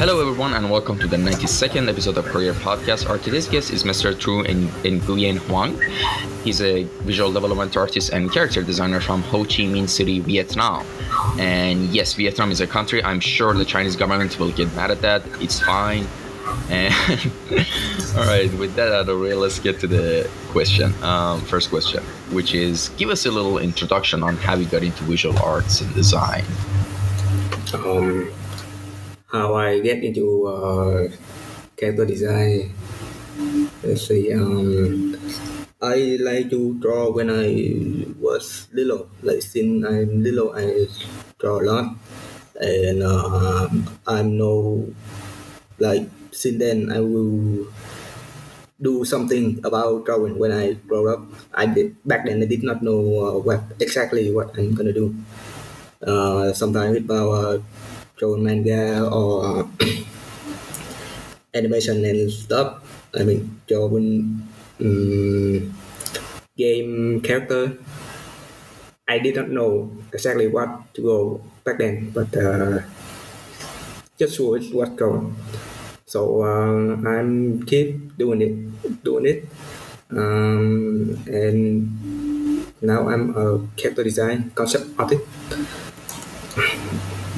Hello, 0.00 0.18
everyone, 0.18 0.54
and 0.54 0.70
welcome 0.70 0.98
to 0.98 1.06
the 1.06 1.18
92nd 1.18 1.86
episode 1.86 2.16
of 2.16 2.24
Career 2.24 2.54
Podcast. 2.54 3.06
Our 3.06 3.18
today's 3.18 3.46
guest 3.46 3.70
is 3.70 3.84
Mr. 3.84 4.18
True 4.18 4.42
Nguyen 4.44 5.36
Huang. 5.40 5.78
He's 6.42 6.62
a 6.62 6.84
visual 7.04 7.30
development 7.30 7.76
artist 7.76 8.08
and 8.08 8.32
character 8.32 8.62
designer 8.62 9.00
from 9.00 9.20
Ho 9.24 9.44
Chi 9.44 9.68
Minh 9.68 9.86
City, 9.90 10.20
Vietnam. 10.20 10.86
And 11.38 11.90
yes, 11.94 12.14
Vietnam 12.14 12.50
is 12.50 12.62
a 12.62 12.66
country. 12.66 13.04
I'm 13.04 13.20
sure 13.20 13.52
the 13.52 13.66
Chinese 13.66 13.94
government 13.94 14.38
will 14.40 14.52
get 14.52 14.74
mad 14.74 14.90
at 14.90 15.02
that. 15.02 15.22
It's 15.38 15.60
fine. 15.60 16.06
And 16.70 16.94
all 18.16 18.24
right, 18.24 18.50
with 18.54 18.74
that 18.76 18.88
out 18.88 19.00
of 19.00 19.06
the 19.06 19.18
way, 19.18 19.34
let's 19.34 19.58
get 19.58 19.80
to 19.80 19.86
the 19.86 20.30
question. 20.48 20.94
Um, 21.02 21.42
first 21.42 21.68
question, 21.68 22.02
which 22.30 22.54
is 22.54 22.88
give 22.96 23.10
us 23.10 23.26
a 23.26 23.30
little 23.30 23.58
introduction 23.58 24.22
on 24.22 24.38
how 24.38 24.54
you 24.54 24.64
got 24.64 24.82
into 24.82 25.04
visual 25.04 25.38
arts 25.40 25.82
and 25.82 25.94
design. 25.94 26.46
Um, 27.74 28.32
how 29.32 29.54
I 29.54 29.78
get 29.78 30.02
into 30.02 30.46
uh, 30.46 31.08
character 31.78 32.04
design. 32.04 32.74
Let's 33.82 34.06
see. 34.06 34.34
Um, 34.34 35.16
I 35.80 36.20
like 36.20 36.50
to 36.50 36.76
draw 36.76 37.08
when 37.08 37.30
I 37.30 37.48
was 38.20 38.68
little. 38.74 39.08
Like 39.22 39.40
since 39.40 39.86
I'm 39.86 40.22
little, 40.22 40.52
I 40.52 40.84
draw 41.40 41.56
a 41.56 41.64
lot, 41.64 41.86
and 42.60 43.00
uh, 43.02 43.70
I 44.06 44.20
know, 44.20 44.92
like 45.78 46.04
since 46.34 46.58
then, 46.58 46.92
I 46.92 47.00
will 47.00 47.70
do 48.80 49.04
something 49.04 49.60
about 49.64 50.04
drawing 50.04 50.36
when 50.36 50.52
I 50.52 50.74
grow 50.84 51.08
up. 51.08 51.24
I 51.54 51.64
did 51.64 51.96
back 52.04 52.26
then. 52.26 52.42
I 52.42 52.46
did 52.46 52.62
not 52.62 52.82
know 52.82 53.00
uh, 53.00 53.36
what 53.40 53.62
exactly 53.80 54.28
what 54.34 54.52
I'm 54.58 54.74
gonna 54.74 54.92
do. 54.92 55.14
Uh, 56.00 56.52
sometimes 56.52 56.96
about 56.96 57.30
uh, 57.32 57.58
drawing 58.20 58.44
manga 58.44 59.08
or 59.08 59.64
animation 61.56 62.04
and 62.04 62.28
stuff. 62.28 62.84
I 63.16 63.24
mean, 63.24 63.64
drawing 63.64 64.44
um, 64.76 65.72
game 66.52 67.24
character. 67.24 67.80
I 69.08 69.18
did 69.18 69.40
not 69.40 69.48
know 69.48 69.90
exactly 70.12 70.46
what 70.52 70.92
to 70.94 71.00
go 71.00 71.18
back 71.64 71.80
then, 71.80 72.12
but 72.12 72.28
uh, 72.36 72.84
just 74.20 74.38
was 74.38 74.68
what 74.70 74.94
drawing. 75.00 75.34
So 76.04 76.44
uh, 76.44 77.00
I'm 77.00 77.64
keep 77.64 78.18
doing 78.20 78.44
it, 78.44 78.54
doing 79.02 79.26
it, 79.26 79.48
um, 80.12 81.16
and 81.26 81.88
now 82.82 83.08
I'm 83.08 83.34
a 83.34 83.66
character 83.74 84.04
design 84.04 84.52
concept 84.54 84.92
artist. 85.00 85.24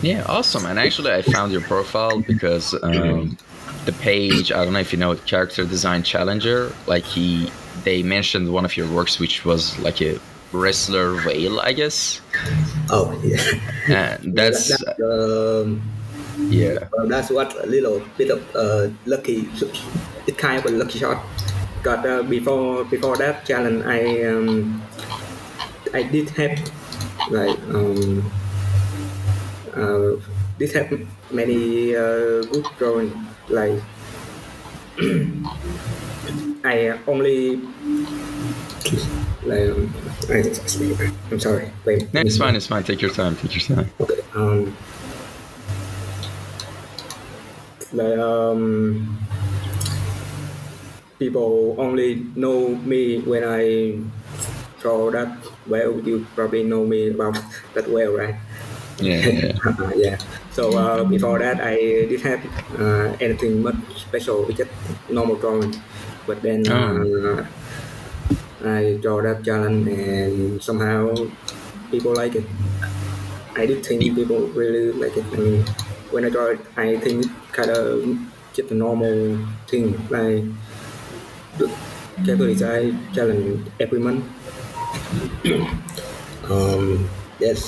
Yeah, 0.03 0.25
awesome. 0.29 0.67
And 0.67 0.79
actually, 0.79 1.13
I 1.13 1.23
found 1.23 1.53
your 1.53 1.61
profile 1.63 2.21
because 2.21 2.75
um, 2.83 3.37
the 3.85 3.93
page, 3.93 4.51
I 4.53 4.65
don't 4.65 4.73
know 4.75 4.81
if 4.81 4.93
you 4.93 4.99
know 4.99 5.15
Character 5.15 5.65
Design 5.65 6.03
Challenger, 6.03 6.73
like 6.87 7.05
he, 7.05 7.51
they 7.85 8.03
mentioned 8.03 8.53
one 8.53 8.65
of 8.65 8.77
your 8.77 8.91
works, 8.93 9.19
which 9.21 9.45
was 9.45 9.79
like 9.79 10.03
a 10.03 10.19
wrestler 10.53 11.15
whale, 11.25 11.61
I 11.61 11.73
guess. 11.73 12.21
Oh, 12.91 13.19
yeah. 13.25 14.19
And 14.19 14.35
that's, 14.37 14.69
That- 14.85 14.99
um, 15.01 15.81
yeah. 16.51 16.89
well, 16.93 17.07
that's 17.07 17.31
what 17.31 17.55
a 17.63 17.67
little 17.67 18.03
bit 18.19 18.31
of 18.31 18.43
uh, 18.57 18.89
lucky. 19.07 19.49
It's 20.27 20.37
kind 20.37 20.59
of 20.59 20.67
a 20.67 20.75
lucky 20.77 20.99
shot. 20.99 21.23
Got 21.83 22.07
uh, 22.07 22.23
before 22.23 22.85
before 22.85 23.17
that 23.17 23.45
challenge, 23.45 23.85
I 23.85 24.23
um, 24.31 24.81
I 25.93 26.05
did 26.05 26.31
have 26.31 26.55
like 27.29 27.59
um, 27.75 28.23
uh, 29.75 30.17
did 30.59 30.73
have 30.73 30.91
many 31.31 31.95
uh, 31.97 32.43
good 32.43 32.67
drawing 32.79 33.13
like 33.49 33.81
I 36.65 36.99
only 37.07 37.57
like 39.45 39.69
um, 39.69 39.95
I'm 41.31 41.41
sorry. 41.41 41.73
Wait. 41.85 42.13
No, 42.15 42.21
it's 42.21 42.37
fine, 42.37 42.55
it's 42.55 42.67
fine. 42.67 42.85
Take 42.85 43.01
your 43.03 43.11
time, 43.11 43.37
take 43.37 43.55
your 43.55 43.77
time. 43.77 43.91
Okay. 44.01 44.21
Um, 44.35 44.77
like 47.93 48.19
um, 48.19 49.19
people 51.19 51.77
only 51.79 52.27
know 52.37 52.69
me 52.77 53.21
when 53.21 53.45
I 53.45 53.99
draw 54.81 55.11
that 55.11 55.37
well. 55.67 55.99
You 56.01 56.27
probably 56.35 56.63
know 56.63 56.85
me 56.85 57.11
about 57.11 57.39
that 57.75 57.91
well, 57.91 58.13
right? 58.13 58.37
Yeah, 59.03 59.53
yeah. 59.97 60.17
So 60.51 60.71
uh, 60.79 61.05
before 61.05 61.39
that, 61.41 61.61
I 61.61 61.75
did 62.07 62.21
have 62.23 62.41
uh, 62.79 63.17
anything 63.21 63.63
much 63.63 63.77
special, 63.97 64.47
it's 64.49 64.59
just 64.59 64.71
normal 65.11 65.37
drawing. 65.37 65.75
But 66.27 66.43
then 66.43 66.63
uh, 66.71 67.43
I 68.63 68.99
draw 69.03 69.21
that 69.23 69.45
challenge, 69.45 69.89
and 69.89 70.63
somehow 70.63 71.11
people 71.91 72.15
like 72.15 72.37
it. 72.37 72.47
I 73.57 73.67
did 73.67 73.85
think 73.85 74.01
people 74.15 74.47
really 74.55 74.93
like 74.93 75.17
it. 75.17 75.27
Mean, 75.35 75.67
when 76.11 76.25
I 76.25 76.31
draw 76.31 76.55
it, 76.55 76.61
I 76.77 76.97
think 76.97 77.27
kind 77.53 77.71
of 77.71 78.07
just 78.55 78.71
a 78.71 78.75
normal 78.75 79.39
thing, 79.67 79.99
like 80.09 80.45
the 81.59 81.67
character 82.25 82.47
design 82.47 83.01
challenge 83.13 83.67
every 83.81 83.99
month. 83.99 84.25
um, 86.49 87.09
yes. 87.43 87.61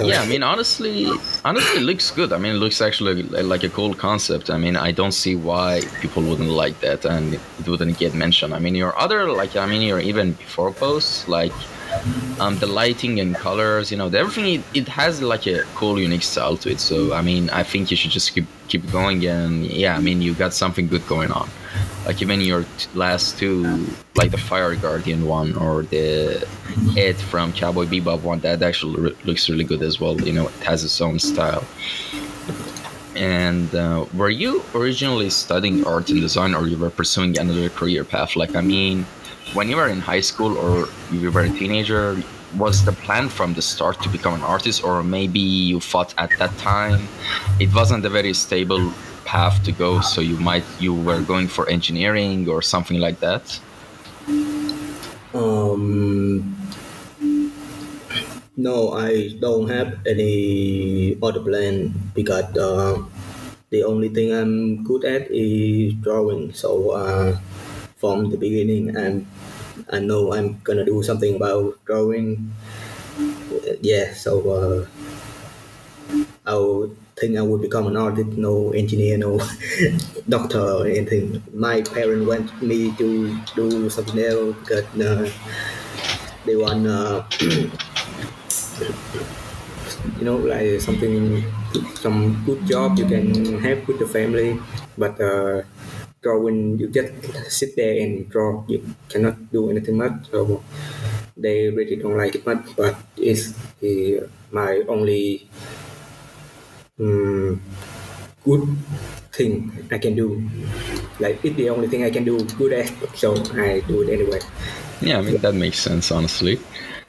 Yeah, 0.00 0.22
I 0.22 0.26
mean, 0.26 0.42
honestly, 0.42 1.06
honestly, 1.44 1.80
it 1.80 1.84
looks 1.84 2.10
good. 2.10 2.32
I 2.32 2.38
mean, 2.38 2.52
it 2.56 2.58
looks 2.58 2.80
actually 2.80 3.22
like 3.52 3.62
a 3.62 3.68
cool 3.68 3.94
concept. 3.94 4.50
I 4.50 4.58
mean, 4.58 4.76
I 4.76 4.90
don't 4.92 5.12
see 5.12 5.36
why 5.36 5.82
people 6.00 6.22
wouldn't 6.22 6.54
like 6.64 6.80
that 6.80 7.04
and 7.04 7.34
it 7.34 7.40
wouldn't 7.66 7.98
get 7.98 8.14
mentioned. 8.14 8.54
I 8.54 8.58
mean, 8.58 8.74
your 8.74 8.98
other, 8.98 9.30
like, 9.40 9.54
I 9.56 9.66
mean, 9.66 9.82
your 9.82 10.00
even 10.00 10.32
before 10.32 10.72
posts, 10.72 11.28
like, 11.28 11.52
um, 12.40 12.58
the 12.58 12.66
lighting 12.66 13.20
and 13.20 13.34
colors, 13.34 13.90
you 13.90 13.96
know, 13.96 14.08
everything, 14.08 14.46
it, 14.46 14.62
it 14.74 14.88
has 14.88 15.22
like 15.22 15.46
a 15.46 15.62
cool, 15.74 15.98
unique 15.98 16.22
style 16.22 16.56
to 16.58 16.70
it. 16.70 16.80
So, 16.80 17.12
I 17.12 17.22
mean, 17.22 17.48
I 17.50 17.62
think 17.62 17.90
you 17.90 17.96
should 17.96 18.10
just 18.10 18.34
keep 18.34 18.46
keep 18.68 18.90
going. 18.90 19.24
And 19.26 19.64
yeah, 19.66 19.96
I 19.96 20.00
mean, 20.00 20.20
you 20.20 20.34
got 20.34 20.52
something 20.52 20.88
good 20.88 21.06
going 21.06 21.30
on. 21.30 21.48
Like 22.06 22.22
even 22.22 22.40
your 22.40 22.62
t- 22.62 22.88
last 22.94 23.38
two, 23.38 23.86
like 24.14 24.30
the 24.30 24.38
Fire 24.38 24.74
Guardian 24.76 25.26
one 25.26 25.56
or 25.56 25.82
the 25.82 26.46
Ed 26.96 27.16
from 27.16 27.52
Cowboy 27.52 27.86
Bebop 27.86 28.22
one, 28.22 28.40
that 28.40 28.62
actually 28.62 29.00
re- 29.00 29.16
looks 29.24 29.48
really 29.48 29.64
good 29.64 29.82
as 29.82 30.00
well. 30.00 30.20
You 30.20 30.32
know, 30.32 30.48
it 30.48 30.62
has 30.62 30.84
its 30.84 31.00
own 31.00 31.18
style. 31.18 31.64
And 33.16 33.74
uh, 33.74 34.04
were 34.14 34.30
you 34.30 34.62
originally 34.74 35.30
studying 35.30 35.86
art 35.86 36.10
and 36.10 36.20
design, 36.20 36.54
or 36.54 36.66
you 36.68 36.76
were 36.76 36.90
pursuing 36.90 37.38
another 37.38 37.70
career 37.70 38.04
path? 38.04 38.36
Like, 38.36 38.54
I 38.54 38.60
mean, 38.60 39.06
when 39.54 39.68
you 39.68 39.76
were 39.76 39.88
in 39.88 40.00
high 40.00 40.20
school 40.20 40.56
or 40.58 40.88
you 41.10 41.30
were 41.30 41.40
a 41.40 41.50
teenager, 41.50 42.22
was 42.56 42.84
the 42.84 42.92
plan 42.92 43.28
from 43.28 43.54
the 43.54 43.62
start 43.62 44.00
to 44.02 44.08
become 44.08 44.34
an 44.34 44.42
artist, 44.42 44.84
or 44.84 45.02
maybe 45.02 45.40
you 45.40 45.80
thought 45.80 46.14
at 46.18 46.30
that 46.38 46.56
time 46.58 47.08
it 47.58 47.72
wasn't 47.74 48.04
a 48.04 48.08
very 48.08 48.32
stable 48.32 48.92
path 49.26 49.60
to 49.66 49.72
go, 49.74 50.00
so 50.00 50.22
you 50.22 50.38
might 50.38 50.64
you 50.78 50.94
were 50.94 51.20
going 51.20 51.50
for 51.50 51.68
engineering 51.68 52.48
or 52.48 52.62
something 52.62 53.02
like 53.02 53.18
that? 53.20 53.58
Um, 55.34 56.56
no, 58.56 58.94
I 58.94 59.36
don't 59.36 59.68
have 59.68 60.00
any 60.06 61.18
other 61.20 61.42
plan 61.42 61.92
because 62.14 62.48
uh, 62.56 63.02
the 63.68 63.82
only 63.82 64.08
thing 64.08 64.32
I'm 64.32 64.86
good 64.86 65.04
at 65.04 65.28
is 65.28 65.92
drawing. 66.00 66.54
So 66.54 66.94
uh, 66.94 67.36
from 67.98 68.30
the 68.30 68.38
beginning, 68.38 68.96
I'm 68.96 69.26
I 69.90 70.00
know 70.00 70.32
I'm 70.32 70.62
gonna 70.64 70.86
do 70.86 71.02
something 71.02 71.36
about 71.36 71.76
drawing. 71.84 72.54
Yeah, 73.82 74.14
so 74.14 74.32
uh, 74.50 74.78
I 76.46 76.54
would 76.54 76.96
think 77.16 77.38
I 77.38 77.42
would 77.42 77.62
become 77.62 77.86
an 77.86 77.96
artist, 77.96 78.36
no 78.36 78.72
engineer, 78.72 79.16
no 79.16 79.40
doctor 80.28 80.60
or 80.60 80.86
anything. 80.86 81.42
My 81.54 81.80
parents 81.80 82.26
want 82.28 82.62
me 82.62 82.92
to 82.96 83.40
do 83.56 83.88
something 83.88 84.20
else 84.20 84.54
because 84.60 84.84
uh, 85.00 85.30
they 86.44 86.56
want, 86.56 86.86
uh, 86.86 87.24
you 87.40 87.70
know, 90.20 90.36
like 90.36 90.80
something, 90.80 91.42
some 91.94 92.44
good 92.44 92.66
job 92.66 92.98
you 92.98 93.06
can 93.06 93.58
have 93.60 93.88
with 93.88 93.98
the 93.98 94.06
family. 94.06 94.60
But 94.98 95.18
uh, 95.18 95.62
drawing, 96.20 96.78
you 96.78 96.88
just 96.88 97.12
sit 97.50 97.76
there 97.76 97.96
and 98.02 98.28
draw. 98.28 98.62
You 98.68 98.84
cannot 99.08 99.50
do 99.50 99.70
anything 99.70 99.96
much. 99.96 100.28
So 100.30 100.62
they 101.36 101.70
really 101.70 101.96
don't 101.96 102.16
like 102.16 102.34
it 102.34 102.44
much. 102.44 102.76
But 102.76 102.96
it's 103.16 103.52
the, 103.80 104.28
my 104.52 104.82
only 104.88 105.48
um, 107.00 107.60
good 108.44 108.76
thing 109.32 109.88
I 109.90 109.98
can 109.98 110.14
do. 110.14 110.48
Like 111.20 111.44
it's 111.44 111.56
the 111.56 111.70
only 111.70 111.88
thing 111.88 112.04
I 112.04 112.10
can 112.10 112.24
do 112.24 112.44
good 112.56 112.72
at, 112.72 112.92
so 113.16 113.34
I 113.54 113.80
do 113.80 114.02
it 114.02 114.12
anyway. 114.12 114.40
Yeah, 115.00 115.18
I 115.18 115.22
mean 115.22 115.38
that 115.38 115.54
makes 115.54 115.78
sense, 115.78 116.10
honestly. 116.10 116.58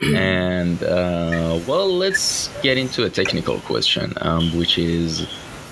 and 0.14 0.82
uh, 0.82 1.60
well, 1.66 1.88
let's 1.88 2.48
get 2.62 2.78
into 2.78 3.04
a 3.04 3.10
technical 3.10 3.60
question, 3.60 4.12
um, 4.20 4.56
which 4.56 4.78
is 4.78 5.26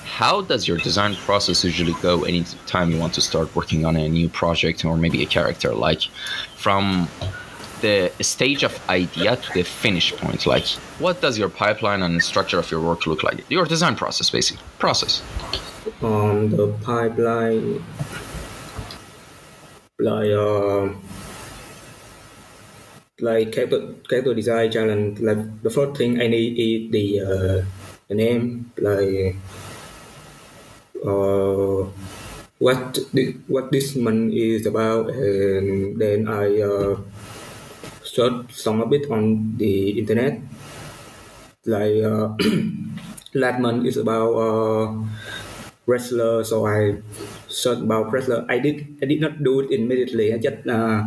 how 0.04 0.40
does 0.40 0.66
your 0.66 0.78
design 0.78 1.14
process 1.14 1.62
usually 1.62 1.92
go 2.00 2.24
anytime 2.24 2.90
you 2.90 2.98
want 2.98 3.12
to 3.12 3.20
start 3.20 3.54
working 3.54 3.84
on 3.84 3.96
a 3.96 4.08
new 4.08 4.28
project 4.30 4.84
or 4.84 4.96
maybe 4.96 5.22
a 5.22 5.26
character 5.26 5.74
like 5.74 6.02
from 6.56 7.06
the 7.80 8.10
stage 8.20 8.62
of 8.62 8.78
idea 8.88 9.36
to 9.36 9.52
the 9.52 9.62
finish 9.62 10.14
point. 10.16 10.46
Like 10.46 10.66
what 10.98 11.20
does 11.20 11.38
your 11.38 11.48
pipeline 11.48 12.02
and 12.02 12.22
structure 12.22 12.58
of 12.58 12.70
your 12.70 12.80
work 12.80 13.06
look 13.06 13.22
like? 13.22 13.48
Your 13.50 13.64
design 13.66 13.96
process 13.96 14.30
basically. 14.30 14.64
Process. 14.78 15.22
On 16.02 16.50
the 16.50 16.68
pipeline 16.82 17.84
like 19.98 20.30
uh, 20.30 20.88
like 23.20 23.52
character, 23.52 23.94
character 24.08 24.34
design 24.34 24.70
challenge 24.70 25.20
like 25.20 25.40
the 25.62 25.70
first 25.70 25.96
thing 25.96 26.20
i 26.20 26.26
need 26.26 26.52
is 26.58 26.92
the 26.92 27.20
uh, 27.20 27.64
the 28.08 28.14
name 28.14 28.70
like 28.76 29.36
uh, 31.00 31.88
what 32.58 32.98
what 33.48 33.72
this 33.72 33.96
month 33.96 34.34
is 34.34 34.66
about 34.66 35.08
and 35.08 35.98
then 35.98 36.28
i 36.28 36.60
uh, 36.60 36.96
search 38.16 38.52
some 38.52 38.80
a 38.80 38.86
bit 38.86 39.10
on 39.10 39.56
the 39.58 39.98
internet. 40.00 40.40
Like 41.66 41.98
uh, 42.04 42.34
last 43.34 43.58
month 43.60 43.86
is 43.86 43.96
about 43.96 44.32
uh, 44.38 44.86
wrestler. 45.86 46.44
So 46.44 46.66
i 46.66 47.02
searched 47.48 47.82
about 47.82 48.12
wrestler. 48.12 48.46
I 48.48 48.58
did 48.58 48.98
i 49.02 49.06
did 49.06 49.20
not 49.20 49.42
do 49.42 49.60
it 49.60 49.70
immediately. 49.74 50.32
I 50.34 50.38
just 50.38 50.66
uh, 50.68 51.02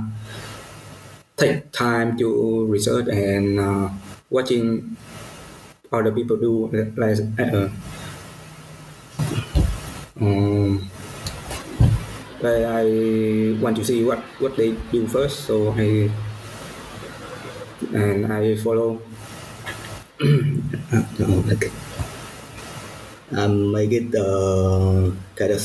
take 1.37 1.71
time 1.71 2.17
to 2.17 2.65
research 2.67 3.07
and 3.07 3.59
uh, 3.59 3.89
watching 4.29 4.95
other 5.91 6.11
people 6.11 6.37
do 6.37 6.67
like 6.97 7.19
uh, 7.39 7.69
um, 10.21 10.89
but 12.41 12.63
I 12.63 13.55
want 13.59 13.75
to 13.77 13.83
see 13.83 14.03
what 14.03 14.19
what 14.39 14.55
they 14.55 14.71
do 14.91 15.07
first. 15.07 15.43
So 15.47 15.73
I 15.75 16.09
and 17.93 18.31
I 18.31 18.55
follow 18.57 19.01
okay. 20.21 21.71
um, 23.31 23.71
make 23.71 23.91
it 23.91 24.13
uh, 24.15 25.11
kind 25.35 25.51
of 25.51 25.61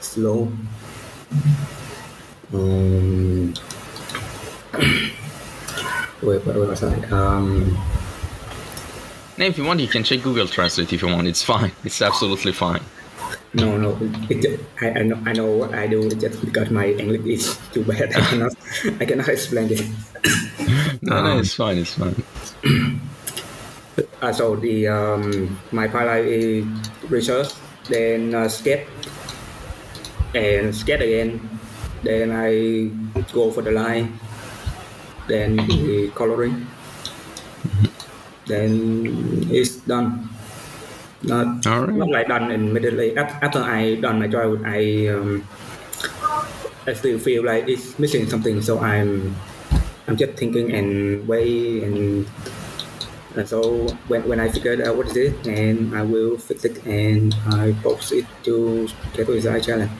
slow 0.00 0.50
um, 2.52 3.54
wait, 6.22 6.46
wait, 6.46 6.56
wait, 6.56 6.78
sorry. 6.78 7.04
Um, 7.06 7.76
if 9.38 9.58
you 9.58 9.64
want, 9.64 9.80
you 9.80 9.88
can 9.88 10.04
check 10.04 10.22
Google 10.22 10.46
Translate 10.46 10.92
if 10.92 11.02
you 11.02 11.08
want. 11.08 11.26
It's 11.26 11.42
fine. 11.42 11.72
It's 11.84 12.00
absolutely 12.00 12.52
fine. 12.52 12.80
No, 13.54 13.76
no. 13.76 13.98
It, 14.28 14.60
I, 14.80 14.90
I 14.90 15.02
know, 15.02 15.18
I 15.24 15.32
know 15.32 15.46
what 15.46 15.74
I 15.74 15.86
do 15.86 16.10
just 16.10 16.44
because 16.44 16.70
my 16.70 16.88
English 16.92 17.26
is 17.26 17.58
too 17.72 17.84
bad. 17.84 18.14
I 18.14 18.20
cannot, 18.20 18.52
I 19.00 19.04
cannot 19.04 19.28
explain 19.28 19.68
it. 19.70 19.86
No, 21.02 21.22
no, 21.22 21.38
it's 21.38 21.54
fine. 21.54 21.78
It's 21.78 21.94
fine. 21.94 22.16
Uh, 24.20 24.32
so 24.32 24.56
the 24.56 24.88
um, 24.88 25.56
my 25.72 25.88
pipeline 25.88 26.24
is 26.26 26.64
research, 27.08 27.52
then 27.88 28.34
uh, 28.34 28.48
sketch, 28.48 28.86
and 30.34 30.74
sketch 30.74 31.00
again. 31.00 31.40
Then 32.02 32.30
I 32.30 32.92
go 33.32 33.50
for 33.50 33.62
the 33.62 33.72
line, 33.72 34.18
then 35.28 35.56
the 35.56 36.12
coloring. 36.14 36.66
Then 38.46 39.48
it's 39.50 39.76
done. 39.76 40.28
Not 41.22 41.66
All 41.66 41.80
right. 41.86 41.94
not 41.96 42.10
like 42.10 42.28
done 42.28 42.50
immediately. 42.50 43.14
Af- 43.16 43.38
After 43.42 43.60
I 43.60 43.96
done 43.96 44.18
my 44.20 44.28
job, 44.28 44.62
I 44.64 45.08
um, 45.08 45.46
I 46.86 46.92
still 46.94 47.18
feel 47.18 47.44
like 47.44 47.68
it's 47.68 47.98
missing 47.98 48.28
something. 48.28 48.62
So 48.62 48.78
I'm 48.78 49.34
I'm 50.06 50.16
just 50.16 50.34
thinking 50.38 50.72
and 50.72 51.26
way 51.26 51.82
and 51.84 52.26
and 53.36 53.46
so 53.48 53.86
when, 54.08 54.26
when 54.28 54.40
I 54.40 54.48
figured 54.48 54.80
out 54.80 54.96
what 54.96 55.08
is 55.08 55.16
it, 55.16 55.46
and 55.46 55.94
I 55.96 56.02
will 56.02 56.38
fix 56.38 56.64
it 56.64 56.84
and 56.86 57.34
I 57.52 57.72
post 57.82 58.12
it 58.12 58.24
to 58.44 58.88
Keto 59.12 59.34
Design 59.34 59.60
Challenge. 59.60 59.90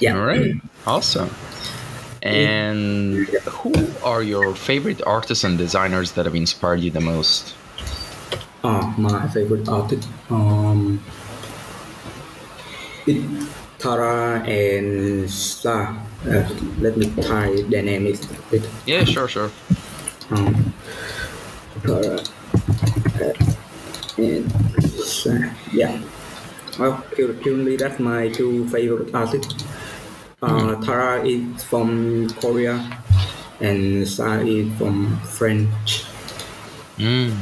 Yeah. 0.00 0.16
All 0.18 0.26
right. 0.26 0.54
Awesome. 0.84 1.30
And 2.22 3.28
who 3.46 3.72
are 4.04 4.22
your 4.22 4.54
favorite 4.56 5.00
artists 5.06 5.44
and 5.44 5.56
designers 5.58 6.12
that 6.12 6.26
have 6.26 6.34
inspired 6.34 6.80
you 6.80 6.90
the 6.90 7.00
most? 7.00 7.54
Oh, 8.64 8.94
my 8.96 9.28
favorite 9.28 9.68
artist. 9.68 10.08
Um, 10.30 11.02
it 13.06 13.22
Tara 13.82 14.38
and 14.46 15.28
Sa. 15.28 15.98
Uh, 16.24 16.48
let 16.78 16.96
me 16.96 17.10
try 17.22 17.50
their 17.66 17.82
name 17.82 18.06
is 18.06 18.22
a 18.30 18.34
bit. 18.50 18.62
Yeah, 18.86 19.02
sure, 19.02 19.26
sure. 19.26 19.50
Um, 20.30 20.72
Tara 21.82 22.22
uh, 23.18 23.32
and 24.18 24.46
Sa. 24.84 25.34
Yeah. 25.72 26.00
Well, 26.78 27.02
currently 27.10 27.76
that's 27.76 27.98
my 27.98 28.28
two 28.28 28.68
favorite 28.68 29.12
artists. 29.12 29.64
Uh, 30.40 30.76
Tara 30.82 31.26
is 31.26 31.64
from 31.64 32.30
Korea 32.38 32.78
and 33.58 34.06
Sa 34.06 34.38
is 34.38 34.70
from 34.78 35.18
French. 35.26 36.06
Mm. 36.98 37.34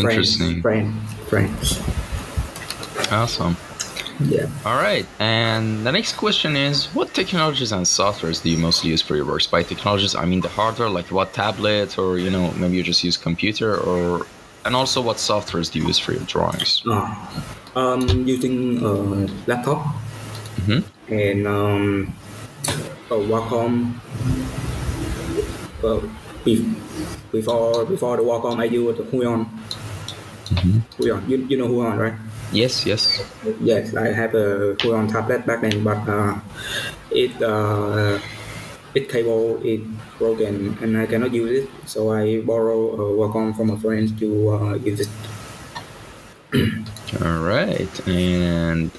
Interesting. 0.00 0.62
French. 0.62 0.94
French. 1.28 1.78
Awesome. 3.12 3.56
Yeah. 4.20 4.46
All 4.66 4.76
right. 4.76 5.06
And 5.18 5.86
the 5.86 5.92
next 5.92 6.12
question 6.16 6.54
is 6.56 6.86
what 6.94 7.14
technologies 7.14 7.72
and 7.72 7.86
softwares 7.86 8.42
do 8.42 8.50
you 8.50 8.58
mostly 8.58 8.90
use 8.90 9.00
for 9.02 9.16
your 9.16 9.24
works? 9.24 9.46
By 9.46 9.62
technologies, 9.62 10.14
I 10.14 10.24
mean 10.26 10.40
the 10.42 10.48
hardware, 10.48 10.90
like 10.90 11.10
what 11.10 11.32
tablet, 11.32 11.98
or, 11.98 12.18
you 12.18 12.30
know, 12.30 12.50
maybe 12.52 12.76
you 12.76 12.82
just 12.82 13.02
use 13.04 13.16
computer, 13.16 13.76
or. 13.78 14.26
And 14.66 14.76
also, 14.76 15.00
what 15.00 15.16
softwares 15.16 15.72
do 15.72 15.78
you 15.78 15.86
use 15.86 15.98
for 15.98 16.12
your 16.12 16.22
drawings? 16.24 16.82
Uh, 16.86 17.16
um, 17.76 18.02
using 18.26 18.84
uh, 18.84 19.26
laptop 19.46 19.86
Mhm. 20.66 20.84
and 21.08 21.46
um, 21.46 22.14
a 23.10 23.14
Wacom. 23.14 23.94
Well, 25.82 26.02
be- 26.44 26.74
before 27.32 27.86
before 27.86 28.18
the 28.18 28.22
Wacom, 28.22 28.58
I 28.60 28.64
used 28.64 28.98
the 28.98 29.04
Huion. 29.04 29.46
Huion, 30.98 31.28
you, 31.28 31.36
you 31.48 31.56
know 31.56 31.68
Huion, 31.68 31.98
right? 31.98 32.14
Yes, 32.52 32.84
yes. 32.84 33.22
Yes, 33.60 33.94
I 33.94 34.12
have 34.12 34.34
a 34.34 34.74
Huion 34.76 35.10
tablet 35.10 35.46
back 35.46 35.60
then, 35.60 35.84
but 35.84 36.02
uh, 36.08 36.38
it 37.10 37.30
uh, 37.42 38.18
it 38.94 39.08
cable 39.08 39.60
is 39.64 39.80
broken 40.18 40.76
and 40.82 40.98
I 40.98 41.06
cannot 41.06 41.32
use 41.32 41.64
it, 41.64 41.70
so 41.86 42.10
I 42.10 42.40
borrow 42.40 42.90
a 42.90 43.04
Wacom 43.16 43.56
from 43.56 43.70
a 43.70 43.78
friend 43.78 44.18
to 44.18 44.50
uh, 44.50 44.74
use 44.74 45.00
it. 45.00 45.08
All 47.22 47.38
right. 47.38 48.08
And 48.08 48.90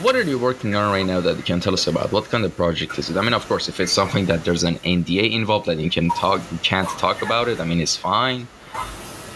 what 0.00 0.16
are 0.16 0.22
you 0.22 0.38
working 0.38 0.74
on 0.74 0.90
right 0.90 1.04
now 1.04 1.20
that 1.20 1.36
you 1.36 1.42
can 1.42 1.60
tell 1.60 1.74
us 1.74 1.86
about? 1.86 2.12
What 2.12 2.24
kind 2.30 2.44
of 2.44 2.56
project 2.56 2.98
is 2.98 3.10
it? 3.10 3.16
I 3.16 3.20
mean, 3.20 3.34
of 3.34 3.46
course, 3.46 3.68
if 3.68 3.80
it's 3.80 3.92
something 3.92 4.26
that 4.26 4.44
there's 4.44 4.64
an 4.64 4.76
NDA 4.76 5.32
involved 5.32 5.66
that 5.66 5.78
you 5.78 5.90
can 5.90 6.08
talk, 6.10 6.40
you 6.50 6.58
can't 6.58 6.88
talk 6.98 7.20
about 7.20 7.48
it. 7.48 7.60
I 7.60 7.64
mean, 7.64 7.80
it's 7.80 7.96
fine. 7.96 8.48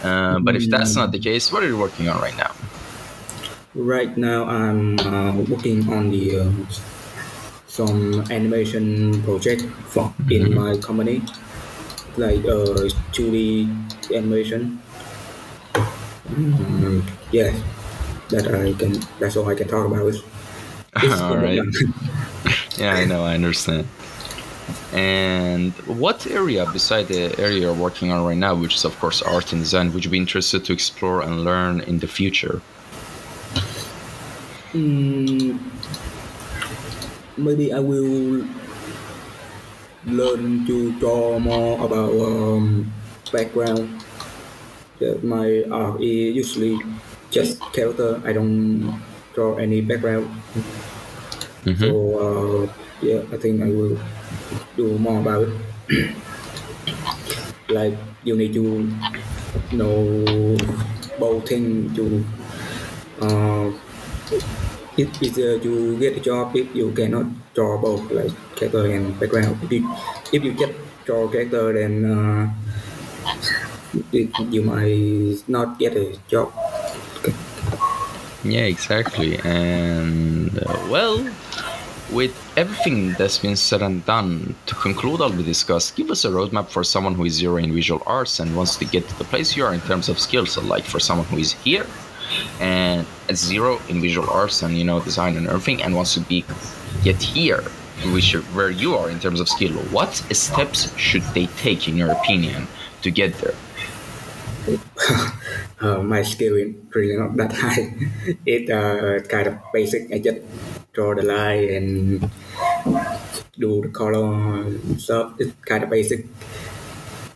Uh, 0.03 0.39
but 0.39 0.55
if 0.55 0.69
that's 0.69 0.95
not 0.95 1.11
the 1.11 1.19
case, 1.19 1.51
what 1.51 1.63
are 1.63 1.67
you 1.67 1.77
working 1.77 2.07
on 2.09 2.21
right 2.21 2.35
now? 2.37 2.51
Right 3.75 4.17
now, 4.17 4.45
I'm 4.45 4.99
uh, 4.99 5.33
working 5.49 5.87
on 5.93 6.09
the 6.09 6.39
uh, 6.39 6.51
some 7.67 8.21
animation 8.31 9.21
project 9.23 9.61
for 9.93 10.13
in 10.31 10.53
my 10.53 10.77
company, 10.77 11.21
like 12.17 12.41
uh, 12.45 12.89
2D 13.13 13.69
animation. 14.13 14.81
Um, 15.75 17.05
yeah, 17.31 17.53
that 18.29 18.47
I 18.53 18.73
can. 18.73 18.99
That's 19.19 19.37
all 19.37 19.47
I 19.49 19.55
can 19.55 19.67
talk 19.67 19.85
about. 19.85 20.07
It's 20.07 20.23
All 21.21 21.37
right. 21.37 21.61
Yeah, 22.77 22.93
I 22.93 23.05
know, 23.05 23.23
I 23.23 23.33
understand. 23.33 23.87
And 24.93 25.73
what 25.85 26.25
area, 26.27 26.65
beside 26.71 27.07
the 27.07 27.37
area 27.37 27.59
you're 27.61 27.73
working 27.73 28.11
on 28.11 28.23
right 28.23 28.37
now, 28.37 28.55
which 28.55 28.75
is 28.75 28.85
of 28.85 28.97
course 28.99 29.21
art 29.21 29.51
and 29.51 29.61
design, 29.61 29.91
would 29.93 30.05
you 30.05 30.11
be 30.11 30.17
interested 30.17 30.63
to 30.65 30.73
explore 30.73 31.21
and 31.21 31.43
learn 31.43 31.81
in 31.81 31.99
the 31.99 32.07
future? 32.07 32.61
Mm, 34.73 35.59
maybe 37.37 37.73
I 37.73 37.79
will 37.79 38.45
learn 40.05 40.65
to 40.67 40.97
draw 40.99 41.39
more 41.39 41.83
about 41.85 42.11
um, 42.11 42.91
background. 43.31 44.03
That 44.99 45.23
my 45.23 45.63
art 45.69 46.01
is 46.01 46.35
usually 46.35 46.79
just 47.29 47.61
character. 47.73 48.21
I 48.25 48.33
don't 48.33 49.01
draw 49.35 49.57
any 49.57 49.81
background. 49.81 50.31
Mhm. 51.65 51.79
So 51.79 51.91
uh, 52.17 52.61
yeah, 53.01 53.21
I 53.31 53.37
think 53.37 53.61
I 53.61 53.69
will 53.69 53.99
do 54.75 54.97
more 54.97 55.19
about 55.21 55.47
it. 55.47 56.15
like 57.69 57.97
you 58.23 58.35
need 58.35 58.53
to 58.53 58.87
know 59.71 60.57
both 61.19 61.47
things 61.47 61.95
to 61.95 62.23
uh, 63.21 63.71
if 64.97 65.09
either 65.21 65.57
you 65.57 65.97
get 65.99 66.17
a 66.17 66.19
job 66.19 66.55
if 66.55 66.73
you 66.73 66.91
cannot 66.91 67.25
draw 67.53 67.77
both 67.77 68.09
like 68.11 68.31
character 68.55 68.85
and 68.91 69.19
background. 69.19 69.59
If 69.63 69.71
you 69.71 69.83
if 70.33 70.43
you 70.43 70.53
just 70.53 70.73
draw 71.05 71.27
character, 71.27 71.73
then 71.73 72.05
uh, 72.05 72.49
it, 74.11 74.29
you 74.51 74.61
might 74.63 75.43
not 75.47 75.79
get 75.79 75.95
a 75.95 76.17
job. 76.27 76.51
Yeah, 78.43 78.69
exactly. 78.69 79.39
And 79.43 80.57
uh, 80.57 80.87
well, 80.89 81.19
with 82.11 82.33
everything 82.57 83.13
that's 83.13 83.37
been 83.37 83.55
said 83.55 83.83
and 83.83 84.03
done, 84.05 84.55
to 84.65 84.73
conclude 84.75 85.21
all 85.21 85.29
we 85.29 85.43
discussed, 85.43 85.95
give 85.95 86.09
us 86.09 86.25
a 86.25 86.29
roadmap 86.29 86.67
for 86.69 86.83
someone 86.83 87.13
who 87.13 87.23
is 87.23 87.33
zero 87.33 87.57
in 87.57 87.71
visual 87.71 88.01
arts 88.07 88.39
and 88.39 88.55
wants 88.57 88.75
to 88.77 88.85
get 88.85 89.07
to 89.07 89.17
the 89.19 89.23
place 89.23 89.55
you 89.55 89.63
are 89.63 89.73
in 89.73 89.81
terms 89.81 90.09
of 90.09 90.19
skills. 90.19 90.51
So, 90.51 90.61
like 90.61 90.83
for 90.83 90.99
someone 90.99 91.27
who 91.27 91.37
is 91.37 91.53
here 91.53 91.85
and 92.59 93.05
at 93.29 93.37
zero 93.37 93.79
in 93.87 94.01
visual 94.01 94.29
arts 94.29 94.63
and 94.63 94.75
you 94.75 94.83
know 94.83 94.99
design 94.99 95.37
and 95.37 95.47
everything, 95.47 95.83
and 95.83 95.95
wants 95.95 96.15
to 96.15 96.19
be 96.21 96.43
get 97.03 97.21
here, 97.21 97.61
which 98.11 98.33
where 98.57 98.71
you 98.71 98.97
are 98.97 99.09
in 99.09 99.19
terms 99.19 99.39
of 99.39 99.47
skill. 99.47 99.73
What 99.93 100.15
steps 100.33 100.91
should 100.97 101.23
they 101.35 101.45
take, 101.61 101.87
in 101.87 101.95
your 101.95 102.11
opinion, 102.11 102.67
to 103.03 103.11
get 103.11 103.35
there? 103.35 103.55
uh, 105.79 106.01
my 106.13 106.23
skill 106.23 106.55
is 106.55 106.75
really 106.93 107.15
not 107.15 107.37
that 107.37 107.53
high. 107.53 107.93
It's 108.45 108.69
uh, 108.69 109.23
kind 109.29 109.47
of 109.47 109.55
basic. 109.71 110.11
I 110.11 110.19
just 110.19 110.41
draw 110.97 111.13
the 111.13 111.21
line 111.21 111.69
and 111.77 112.31
do 113.59 113.81
the 113.81 113.89
color 113.89 114.65
So 114.97 115.33
It's 115.37 115.53
kind 115.65 115.83
of 115.83 115.89
basic 115.89 116.25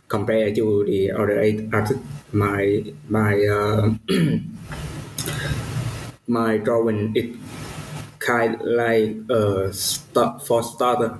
compared 0.08 0.54
to 0.56 0.84
the 0.84 1.12
other 1.12 1.38
artists. 1.72 2.02
My 2.32 2.84
my 3.08 3.34
uh, 3.44 3.92
my 6.26 6.56
drawing 6.58 7.12
it 7.14 7.36
kind 8.18 8.54
of 8.54 8.60
like 8.62 9.16
uh 9.30 9.70
start 9.72 10.46
for 10.46 10.62
starter. 10.62 11.18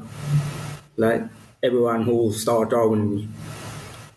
Like 0.97 1.23
everyone 1.63 2.03
who 2.03 2.33
start 2.33 2.71
drawing 2.71 3.33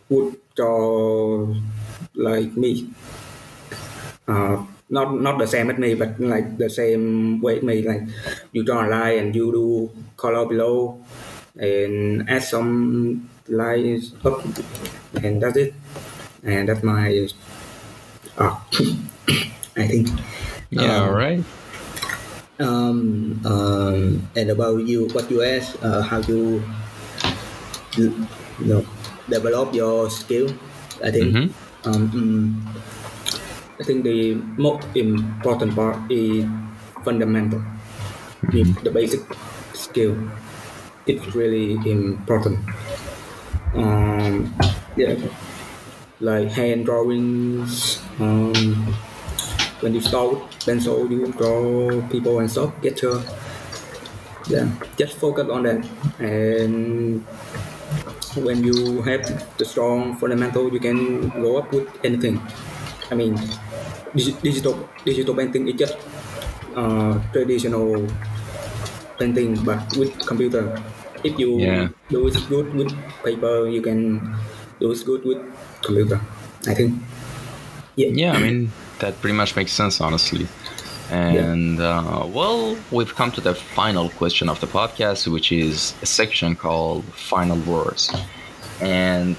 would 0.10 0.38
draw 0.56 1.54
like 2.16 2.56
me. 2.58 2.90
Uh, 4.28 4.66
not 4.90 5.14
not 5.20 5.38
the 5.40 5.48
same 5.48 5.70
as 5.72 5.78
me, 5.78 5.94
but 5.96 6.20
like 6.20 6.58
the 6.58 6.70
same 6.70 7.42
way 7.42 7.58
as 7.58 7.64
me. 7.64 7.82
Like 7.82 8.04
you 8.52 8.64
draw 8.64 8.86
a 8.86 8.90
line 8.90 9.18
and 9.20 9.36
you 9.36 9.52
do 9.52 9.92
color 10.18 10.46
below, 10.46 11.00
and 11.58 12.30
add 12.30 12.44
some 12.44 13.30
lines 13.48 14.14
up, 14.24 14.44
and 15.24 15.42
that's 15.42 15.58
it. 15.58 15.74
And 16.44 16.70
that's 16.70 16.84
my 16.84 17.28
art. 18.38 18.62
I 19.78 19.88
think. 19.88 20.08
Yeah, 20.70 20.98
Um, 20.98 21.04
all 21.04 21.14
right. 21.14 21.44
Um, 22.58 23.42
um, 23.44 24.30
and 24.36 24.50
about 24.50 24.78
you, 24.88 25.08
what 25.12 25.30
you 25.30 25.44
asked, 25.44 25.76
uh, 25.84 26.02
how 26.02 26.20
you, 26.24 26.64
you 27.98 28.28
know, 28.60 28.86
develop 29.30 29.74
your 29.74 30.10
skill. 30.10 30.48
I 31.04 31.12
think. 31.12 31.36
Mhm. 31.36 31.46
Um, 31.86 32.02
mm, 32.12 32.50
I 33.80 33.84
think 33.84 34.04
the 34.04 34.36
most 34.58 34.88
important 34.96 35.76
part 35.76 36.00
is 36.10 36.46
fundamental, 37.04 37.62
the, 38.50 38.64
the 38.84 38.92
basic 38.92 39.22
skill. 39.74 40.16
It's 41.06 41.36
really 41.36 41.74
important. 41.86 42.60
Um, 43.74 44.56
yeah, 44.96 45.16
like 46.20 46.50
hand 46.52 46.86
drawings. 46.86 48.02
Um, 48.20 48.96
when 49.82 49.94
you 49.94 50.02
start 50.02 50.32
with 50.32 50.66
pencil, 50.66 51.12
you 51.12 51.32
draw 51.34 52.02
people 52.08 52.40
and 52.40 52.50
stuff. 52.50 52.74
Get 52.82 53.02
your 53.02 53.22
yeah, 54.48 54.70
just 54.98 55.18
focus 55.18 55.50
on 55.50 55.64
that. 55.64 55.86
And 56.20 57.26
when 58.38 58.64
you 58.64 59.02
have 59.04 59.26
the 59.58 59.66
strong 59.66 60.16
fundamental, 60.18 60.72
you 60.72 60.80
can 60.80 61.30
go 61.30 61.58
up 61.58 61.72
with 61.72 61.88
anything. 62.04 62.40
I 63.12 63.16
mean, 63.16 63.38
digital 64.16 64.90
digital 65.06 65.36
painting 65.36 65.68
is 65.68 65.76
just 65.76 65.98
uh, 66.76 67.20
traditional 67.34 68.08
painting, 69.20 69.56
but 69.64 69.82
with 69.98 70.12
computer. 70.26 70.82
If 71.24 71.40
you 71.40 71.60
Yeah. 71.60 71.88
do 72.10 72.28
it 72.28 72.38
good 72.50 72.74
with 72.76 72.92
paper, 73.24 73.68
you 73.68 73.82
can 73.82 74.00
do 74.80 74.92
it 74.92 75.02
good 75.06 75.26
with 75.26 75.42
computer. 75.82 76.20
I 76.68 76.74
think. 76.74 77.02
Yeah. 77.96 78.10
Yeah, 78.14 78.32
I 78.34 78.40
mean 78.40 78.72
that 79.00 79.20
pretty 79.22 79.36
much 79.36 79.56
makes 79.56 79.72
sense, 79.72 80.02
honestly. 80.02 80.48
And 81.12 81.80
uh, 81.80 82.26
well, 82.28 82.76
we've 82.92 83.14
come 83.16 83.32
to 83.34 83.42
the 83.42 83.54
final 83.54 84.10
question 84.10 84.50
of 84.50 84.60
the 84.60 84.68
podcast, 84.68 85.28
which 85.28 85.52
is 85.52 85.94
a 86.02 86.06
section 86.06 86.56
called 86.56 87.04
"Final 87.14 87.58
Words," 87.66 88.10
and 88.82 89.36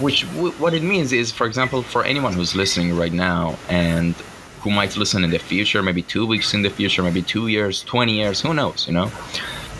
which 0.00 0.26
w- 0.34 0.52
what 0.52 0.74
it 0.74 0.82
means 0.82 1.12
is, 1.12 1.32
for 1.32 1.46
example, 1.46 1.82
for 1.82 2.04
anyone 2.04 2.32
who's 2.32 2.54
listening 2.54 2.96
right 2.96 3.12
now 3.12 3.58
and 3.68 4.14
who 4.60 4.70
might 4.70 4.96
listen 4.96 5.24
in 5.24 5.30
the 5.30 5.38
future, 5.38 5.82
maybe 5.82 6.02
two 6.02 6.26
weeks 6.26 6.54
in 6.54 6.62
the 6.62 6.70
future, 6.70 7.02
maybe 7.02 7.22
two 7.22 7.48
years, 7.48 7.82
twenty 7.84 8.14
years, 8.14 8.40
who 8.40 8.52
knows, 8.54 8.86
you 8.86 8.92
know? 8.92 9.10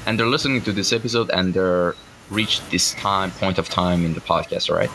And 0.07 0.19
they're 0.19 0.27
listening 0.27 0.63
to 0.63 0.73
this 0.73 0.93
episode 0.93 1.31
and 1.31 1.53
they're 1.53 1.95
reached 2.31 2.71
this 2.71 2.95
time 2.95 3.31
point 3.33 3.59
of 3.59 3.69
time 3.69 4.05
in 4.05 4.15
the 4.15 4.21
podcast, 4.21 4.71
all 4.71 4.77
right? 4.77 4.91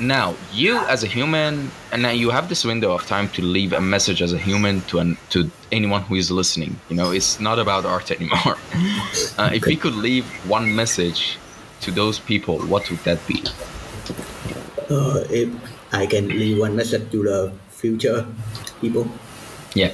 Now, 0.00 0.34
you 0.52 0.78
as 0.78 1.02
a 1.04 1.06
human, 1.06 1.70
and 1.92 2.00
now 2.00 2.10
you 2.10 2.30
have 2.30 2.48
this 2.48 2.64
window 2.64 2.92
of 2.92 3.04
time 3.06 3.28
to 3.30 3.42
leave 3.42 3.74
a 3.74 3.80
message 3.82 4.22
as 4.22 4.32
a 4.32 4.38
human 4.38 4.80
to 4.82 4.98
an, 4.98 5.18
to 5.28 5.50
anyone 5.72 6.00
who 6.02 6.14
is 6.14 6.30
listening. 6.30 6.80
You 6.88 6.96
know, 6.96 7.10
it's 7.10 7.38
not 7.38 7.58
about 7.58 7.84
art 7.84 8.10
anymore. 8.10 8.56
Uh, 9.38 9.50
if 9.52 9.64
we 9.64 9.76
could 9.76 9.94
leave 9.94 10.24
one 10.48 10.74
message 10.74 11.38
to 11.80 11.90
those 11.90 12.18
people, 12.18 12.58
what 12.60 12.90
would 12.90 13.00
that 13.00 13.18
be? 13.26 13.42
Uh, 14.90 15.22
if 15.30 15.48
I 15.92 16.06
can 16.06 16.28
leave 16.28 16.58
one 16.58 16.74
message 16.74 17.10
to 17.12 17.22
the 17.22 17.52
future 17.70 18.26
people. 18.80 19.06
Yeah. 19.74 19.92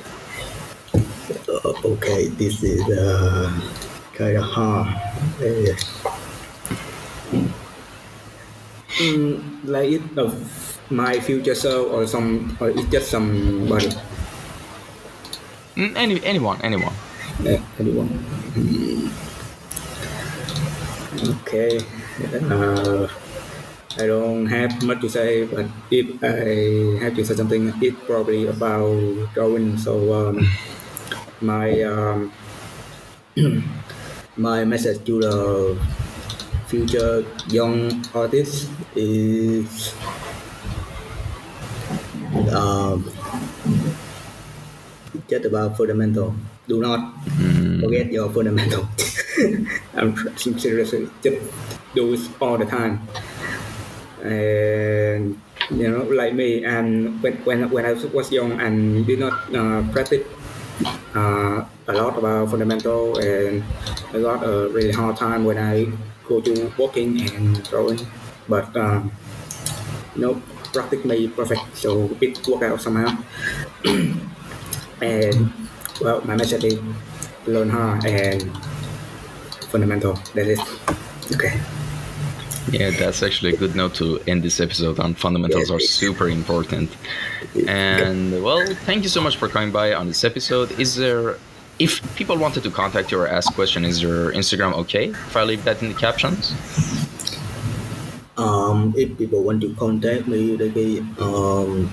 Uh, 1.48 1.72
okay, 1.96 2.28
this 2.40 2.62
is 2.62 2.80
uh, 2.88 3.52
kind 4.16 4.36
of 4.40 4.44
hard. 4.44 4.88
Uh, 5.36 5.76
mm, 8.96 9.36
like 9.64 9.90
it 10.00 10.18
of 10.18 10.32
my 10.90 11.18
future 11.20 11.54
self 11.54 11.92
or 11.92 12.06
some 12.06 12.56
or 12.60 12.70
it's 12.70 12.88
just 12.88 13.10
somebody 13.10 13.90
Mm, 15.76 15.92
Any 15.94 16.24
anyone, 16.24 16.56
anyone. 16.64 16.94
uh, 17.44 17.60
anyone. 17.78 18.08
Mm. 18.56 19.12
Okay. 21.44 21.76
Uh, 22.48 23.04
I 23.98 24.06
don't 24.06 24.46
have 24.46 24.82
much 24.82 25.00
to 25.00 25.08
say, 25.08 25.44
but 25.46 25.66
if 25.90 26.22
I 26.22 27.02
have 27.04 27.14
to 27.16 27.24
say 27.24 27.34
something, 27.34 27.72
it's 27.80 27.96
probably 28.04 28.46
about 28.46 29.32
drawing. 29.34 29.78
So 29.78 30.12
um, 30.12 30.46
my 31.40 31.82
um, 31.82 32.32
my 34.36 34.64
message 34.64 35.04
to 35.06 35.20
the 35.20 35.36
future 36.66 37.24
young 37.48 38.04
artists 38.14 38.68
is 38.94 39.94
um, 42.52 43.04
just 45.28 45.44
about 45.44 45.76
fundamental. 45.76 46.34
Do 46.68 46.80
not 46.80 47.14
Mm, 47.36 47.80
forget 47.80 48.10
your 48.12 48.30
fundamental. 48.32 48.88
I'm 49.94 50.16
seriously 50.38 51.08
just 51.22 51.38
do 51.94 52.14
it 52.14 52.20
all 52.40 52.56
the 52.58 52.64
time. 52.66 53.06
And 54.22 55.40
you 55.70 55.90
know, 55.90 56.04
like 56.04 56.34
me, 56.34 56.64
and 56.64 57.20
when 57.22 57.34
when, 57.44 57.70
when 57.70 57.84
I 57.84 57.92
was 57.92 58.30
young 58.32 58.60
and 58.60 59.06
did 59.06 59.18
not 59.18 59.34
uh, 59.54 59.82
practice 59.92 60.26
uh, 61.14 61.64
a 61.88 61.92
lot 61.92 62.18
about 62.18 62.50
fundamental, 62.50 63.18
and 63.18 63.64
I 64.12 64.20
got 64.20 64.42
a 64.42 64.68
really 64.68 64.92
hard 64.92 65.16
time 65.16 65.44
when 65.44 65.58
I 65.58 65.90
go 66.28 66.40
to 66.40 66.72
walking 66.78 67.20
and 67.32 67.62
drawing. 67.68 68.00
But 68.48 68.74
um, 68.76 69.12
you 70.14 70.22
know, 70.22 70.42
practice 70.72 71.04
made 71.04 71.34
perfect, 71.36 71.76
so 71.76 72.10
it 72.20 72.46
worked 72.46 72.62
out 72.64 72.80
somehow. 72.80 73.16
and 75.02 75.52
well, 76.00 76.20
my 76.24 76.36
message 76.36 76.64
is 76.64 76.80
learn 77.46 77.70
hard 77.70 78.04
and 78.06 78.42
fundamental. 79.70 80.14
That 80.34 80.46
is 80.46 80.60
okay. 81.34 81.60
Yeah, 82.70 82.90
that's 82.90 83.22
actually 83.22 83.54
a 83.54 83.56
good 83.56 83.76
note 83.76 83.94
to 83.96 84.20
end 84.26 84.42
this 84.42 84.60
episode 84.60 84.98
on. 84.98 85.14
Fundamentals 85.14 85.70
are 85.70 85.78
super 85.78 86.28
important. 86.28 86.90
And 87.68 88.42
well, 88.42 88.66
thank 88.84 89.02
you 89.04 89.08
so 89.08 89.20
much 89.20 89.36
for 89.36 89.48
coming 89.48 89.70
by 89.70 89.94
on 89.94 90.08
this 90.08 90.24
episode. 90.24 90.72
Is 90.78 90.96
there, 90.96 91.38
if 91.78 92.02
people 92.16 92.36
wanted 92.36 92.64
to 92.64 92.70
contact 92.70 93.12
you 93.12 93.20
or 93.20 93.28
ask 93.28 93.54
question, 93.54 93.84
is 93.84 94.02
your 94.02 94.32
Instagram 94.32 94.74
okay 94.74 95.10
if 95.10 95.36
I 95.36 95.44
leave 95.44 95.64
that 95.64 95.80
in 95.80 95.88
the 95.88 95.94
captions? 95.94 96.54
Um, 98.36 98.92
if 98.96 99.16
people 99.16 99.42
want 99.42 99.62
to 99.62 99.74
contact 99.76 100.26
me, 100.26 100.56
they 100.56 100.70
can 100.70 101.16
um, 101.20 101.92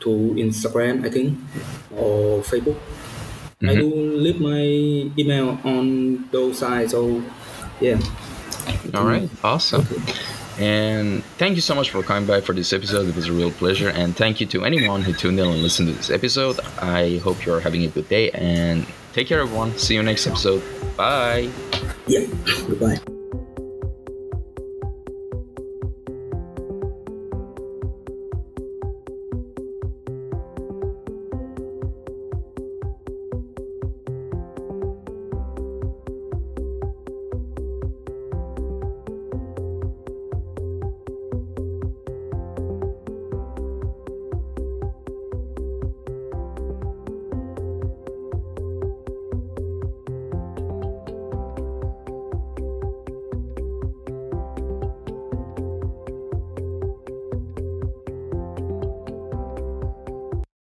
to 0.00 0.08
Instagram, 0.38 1.04
I 1.04 1.10
think, 1.10 1.38
or 1.96 2.40
Facebook. 2.42 2.78
Mm-hmm. 3.60 3.68
I 3.68 3.74
do 3.74 3.94
leave 3.94 4.40
my 4.40 5.12
email 5.18 5.58
on 5.64 6.28
those 6.30 6.58
sites. 6.58 6.92
So, 6.92 7.22
yeah. 7.80 8.00
All 8.94 9.04
right. 9.04 9.28
Awesome. 9.42 9.86
And 10.58 11.24
thank 11.38 11.56
you 11.56 11.62
so 11.62 11.74
much 11.74 11.90
for 11.90 12.02
coming 12.02 12.26
by 12.26 12.40
for 12.40 12.52
this 12.52 12.72
episode. 12.72 13.08
It 13.08 13.16
was 13.16 13.28
a 13.28 13.32
real 13.32 13.50
pleasure. 13.50 13.88
And 13.88 14.14
thank 14.16 14.40
you 14.40 14.46
to 14.48 14.64
anyone 14.64 15.02
who 15.02 15.12
tuned 15.12 15.40
in 15.40 15.46
and 15.48 15.62
listened 15.62 15.88
to 15.88 15.94
this 15.94 16.10
episode. 16.10 16.60
I 16.80 17.18
hope 17.18 17.44
you're 17.46 17.60
having 17.60 17.84
a 17.84 17.88
good 17.88 18.08
day 18.08 18.30
and 18.30 18.86
take 19.12 19.28
care, 19.28 19.40
everyone. 19.40 19.76
See 19.78 19.94
you 19.94 20.02
next 20.02 20.26
episode. 20.26 20.62
Bye. 20.96 21.50
Yeah. 22.06 22.26
Goodbye. 22.66 23.11